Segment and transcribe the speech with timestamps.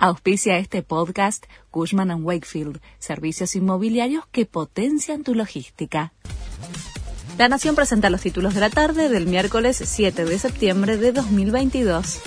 [0.00, 6.12] Auspicia este podcast Cushman⁇ Wakefield, servicios inmobiliarios que potencian tu logística.
[7.36, 12.20] La Nación presenta los títulos de la tarde del miércoles 7 de septiembre de 2022.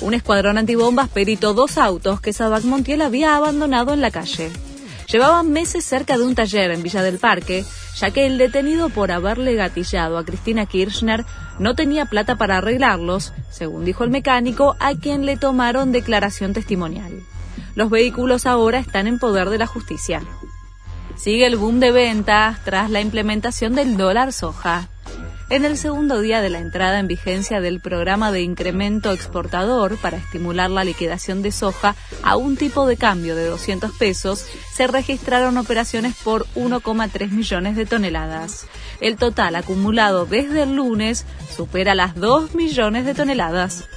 [0.00, 4.50] Un escuadrón antibombas peritó dos autos que Sabac Montiel había abandonado en la calle.
[5.10, 7.64] Llevaban meses cerca de un taller en Villa del Parque,
[7.96, 11.24] ya que el detenido por haberle gatillado a Cristina Kirchner
[11.58, 17.22] no tenía plata para arreglarlos, según dijo el mecánico, a quien le tomaron declaración testimonial.
[17.74, 20.20] Los vehículos ahora están en poder de la justicia.
[21.16, 24.88] Sigue el boom de ventas tras la implementación del dólar soja.
[25.50, 30.18] En el segundo día de la entrada en vigencia del programa de incremento exportador para
[30.18, 35.56] estimular la liquidación de soja a un tipo de cambio de 200 pesos, se registraron
[35.56, 38.66] operaciones por 1,3 millones de toneladas.
[39.00, 41.24] El total acumulado desde el lunes
[41.56, 43.88] supera las 2 millones de toneladas.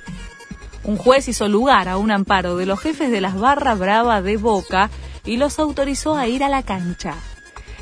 [0.86, 4.38] Un juez hizo lugar a un amparo de los jefes de las barras brava de
[4.38, 4.90] Boca
[5.26, 7.16] y los autorizó a ir a la cancha.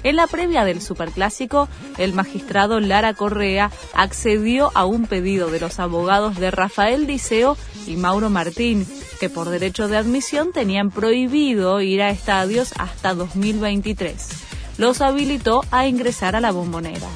[0.03, 5.79] En la previa del Superclásico, el magistrado Lara Correa accedió a un pedido de los
[5.79, 8.87] abogados de Rafael Diceo y Mauro Martín,
[9.19, 14.29] que por derecho de admisión tenían prohibido ir a estadios hasta 2023.
[14.77, 17.09] Los habilitó a ingresar a la bombonera.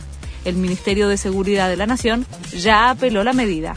[0.43, 3.75] El Ministerio de Seguridad de la Nación ya apeló la medida.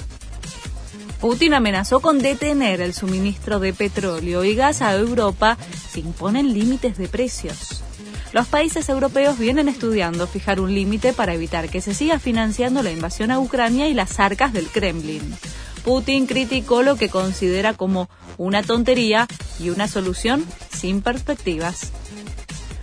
[1.21, 5.57] Putin amenazó con detener el suministro de petróleo y gas a Europa
[5.91, 7.86] si imponen límites de precios.
[8.33, 12.91] Los países europeos vienen estudiando fijar un límite para evitar que se siga financiando la
[12.91, 15.37] invasión a Ucrania y las arcas del Kremlin.
[15.85, 19.29] Putin criticó lo que considera como una tontería
[19.61, 21.93] y una solución sin perspectivas.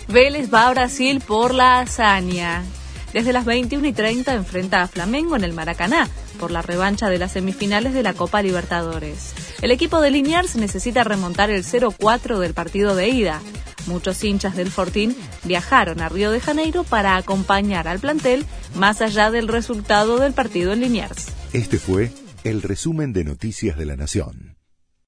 [0.08, 2.64] Vélez va a Brasil por la hazaña.
[3.14, 7.20] Desde las 21 y 30 enfrenta a Flamengo en el Maracaná por la revancha de
[7.20, 9.34] las semifinales de la Copa Libertadores.
[9.62, 13.42] El equipo de Liniers necesita remontar el 0-4 del partido de ida.
[13.88, 19.32] Muchos hinchas del Fortín viajaron a Río de Janeiro para acompañar al plantel más allá
[19.32, 21.28] del resultado del partido en Liniers.
[21.54, 22.12] Este fue
[22.44, 24.58] el resumen de Noticias de la Nación.